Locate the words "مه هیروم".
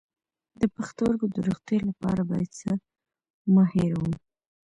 3.53-4.13